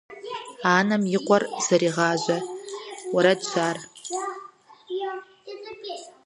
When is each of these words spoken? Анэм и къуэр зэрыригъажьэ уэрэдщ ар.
Анэм 0.75 1.03
и 1.15 1.19
къуэр 1.25 1.43
зэрыригъажьэ 1.65 2.37
уэрэдщ 3.13 3.53
ар. 3.67 3.77